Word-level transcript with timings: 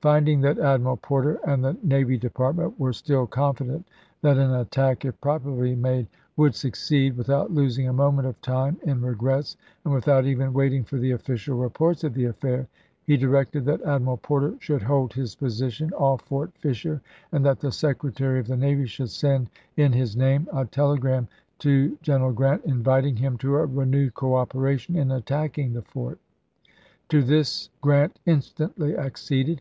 Finding 0.00 0.42
that 0.42 0.60
Admiral 0.60 0.96
Porter 0.96 1.40
and 1.44 1.64
the 1.64 1.76
Navy 1.82 2.16
Department 2.16 2.78
were 2.78 2.92
still 2.92 3.26
confident 3.26 3.84
that 4.20 4.38
an 4.38 4.54
attack, 4.54 5.04
if 5.04 5.20
properly 5.20 5.74
made, 5.74 6.06
would 6.36 6.54
succeed, 6.54 7.16
without 7.16 7.50
losing 7.52 7.88
a 7.88 7.92
moment 7.92 8.28
of 8.28 8.40
time 8.42 8.76
in 8.84 9.00
regrets 9.00 9.56
and 9.84 9.92
without 9.92 10.24
even 10.24 10.52
waiting 10.52 10.84
for 10.84 10.98
the 10.98 11.10
official 11.10 11.56
Welleg 11.58 11.62
t0 11.62 11.62
reports 11.64 12.04
of 12.04 12.14
the 12.14 12.26
affair, 12.26 12.68
he 13.08 13.16
directed 13.16 13.64
that 13.64 13.82
Admiral 13.82 14.18
Por 14.18 14.42
Dercan29, 14.42 14.52
ter 14.54 14.60
should 14.60 14.82
hold 14.82 15.12
his 15.14 15.34
position 15.34 15.92
off 15.94 16.20
Fort 16.22 16.52
Fisher 16.60 17.02
and 17.32 17.42
Report 17.42 17.42
of 17.42 17.42
that 17.42 17.60
the 17.66 17.72
Secretary 17.72 18.38
of 18.38 18.46
the 18.46 18.56
Navy 18.56 18.86
should 18.86 19.10
send 19.10 19.50
in 19.76 19.92
his 19.92 20.14
SeoCfrtuery 20.14 20.18
name 20.20 20.48
a 20.52 20.64
telegram 20.64 21.26
to 21.58 21.98
General 22.02 22.30
Grant 22.30 22.64
inviting 22.64 23.16
him 23.16 23.32
p.u. 23.36 23.50
to 23.50 23.56
a 23.56 23.66
renewed 23.66 24.14
cooperation 24.14 24.94
in 24.94 25.10
attacking 25.10 25.72
the 25.72 25.82
fort. 25.82 26.20
To 27.08 27.20
this 27.24 27.68
Grant 27.80 28.20
instantly 28.24 28.96
acceded. 28.96 29.60